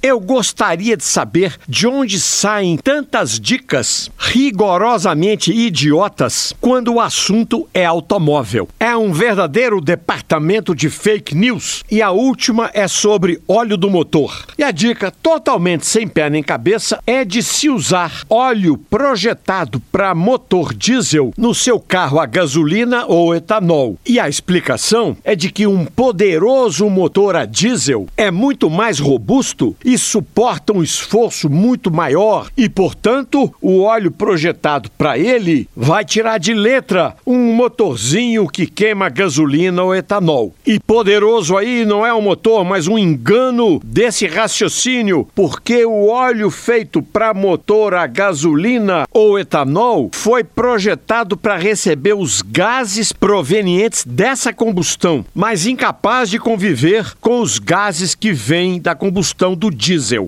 Eu 0.00 0.20
gostaria 0.20 0.96
de 0.96 1.02
saber 1.02 1.56
de 1.68 1.84
onde 1.84 2.20
saem 2.20 2.76
tantas 2.76 3.40
dicas 3.40 4.08
rigorosamente 4.16 5.50
idiotas 5.50 6.54
quando 6.60 6.94
o 6.94 7.00
assunto 7.00 7.68
é 7.74 7.84
automóvel. 7.84 8.68
É 8.78 8.96
um 8.96 9.12
verdadeiro 9.12 9.80
departamento 9.80 10.72
de 10.72 10.88
fake 10.88 11.34
news 11.34 11.82
e 11.90 12.00
a 12.00 12.12
última 12.12 12.70
é 12.74 12.86
sobre 12.86 13.42
óleo 13.48 13.76
do 13.76 13.90
motor. 13.90 14.46
E 14.56 14.62
a 14.62 14.70
dica, 14.70 15.10
totalmente 15.10 15.84
sem 15.84 16.06
pé 16.06 16.30
nem 16.30 16.44
cabeça, 16.44 17.02
é 17.04 17.24
de 17.24 17.42
se 17.42 17.68
usar 17.68 18.22
óleo 18.30 18.78
projetado 18.78 19.80
para 19.90 20.14
motor 20.14 20.72
diesel 20.74 21.32
no 21.36 21.52
seu 21.52 21.80
carro 21.80 22.20
a 22.20 22.26
gasolina 22.26 23.04
ou 23.04 23.34
etanol. 23.34 23.98
E 24.06 24.20
a 24.20 24.28
explicação 24.28 25.16
é 25.24 25.34
de 25.34 25.50
que 25.50 25.66
um 25.66 25.84
poderoso 25.84 26.88
motor 26.88 27.34
a 27.34 27.44
diesel 27.44 28.06
é 28.16 28.30
muito 28.30 28.70
mais 28.70 29.00
robusto 29.00 29.74
e 29.88 29.96
suporta 29.96 30.74
um 30.74 30.82
esforço 30.82 31.48
muito 31.48 31.90
maior 31.90 32.50
e, 32.54 32.68
portanto, 32.68 33.50
o 33.58 33.80
óleo 33.80 34.10
projetado 34.10 34.90
para 34.98 35.16
ele 35.16 35.66
vai 35.74 36.04
tirar 36.04 36.36
de 36.36 36.52
letra 36.52 37.16
um 37.26 37.54
motorzinho 37.54 38.46
que 38.46 38.66
queima 38.66 39.08
gasolina 39.08 39.82
ou 39.82 39.94
etanol. 39.94 40.52
E 40.66 40.78
poderoso 40.78 41.56
aí 41.56 41.86
não 41.86 42.04
é 42.04 42.12
um 42.12 42.20
motor, 42.20 42.66
mas 42.66 42.86
um 42.86 42.98
engano 42.98 43.80
desse 43.82 44.26
raciocínio, 44.26 45.26
porque 45.34 45.86
o 45.86 46.08
óleo 46.08 46.50
feito 46.50 47.00
para 47.00 47.32
motor 47.32 47.94
a 47.94 48.06
gasolina 48.06 49.06
ou 49.10 49.38
etanol 49.38 50.10
foi 50.12 50.44
projetado 50.44 51.34
para 51.34 51.56
receber 51.56 52.12
os 52.12 52.42
gases 52.42 53.10
provenientes 53.10 54.04
dessa 54.06 54.52
combustão, 54.52 55.24
mas 55.34 55.64
incapaz 55.64 56.28
de 56.28 56.38
conviver 56.38 57.14
com 57.22 57.40
os 57.40 57.58
gases 57.58 58.14
que 58.14 58.34
vêm 58.34 58.78
da 58.78 58.94
combustão 58.94 59.54
do 59.54 59.77
diesel. 59.78 60.26